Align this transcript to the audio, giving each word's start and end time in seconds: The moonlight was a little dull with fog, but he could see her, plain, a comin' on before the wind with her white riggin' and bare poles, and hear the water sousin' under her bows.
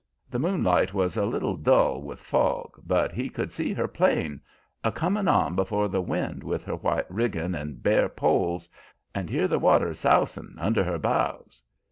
The 0.31 0.39
moonlight 0.39 0.95
was 0.95 1.15
a 1.15 1.27
little 1.27 1.55
dull 1.55 2.01
with 2.01 2.19
fog, 2.19 2.71
but 2.87 3.11
he 3.11 3.29
could 3.29 3.51
see 3.51 3.71
her, 3.73 3.87
plain, 3.87 4.41
a 4.83 4.91
comin' 4.91 5.27
on 5.27 5.53
before 5.55 5.87
the 5.89 6.01
wind 6.01 6.41
with 6.43 6.63
her 6.63 6.75
white 6.75 7.05
riggin' 7.11 7.53
and 7.53 7.83
bare 7.83 8.09
poles, 8.09 8.67
and 9.13 9.29
hear 9.29 9.47
the 9.47 9.59
water 9.59 9.93
sousin' 9.93 10.57
under 10.57 10.83
her 10.83 10.97
bows. 10.97 11.61